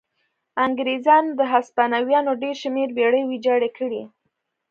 [0.65, 4.01] انګرېزانو د هسپانویانو ډېر شمېر بېړۍ ویجاړې کړې.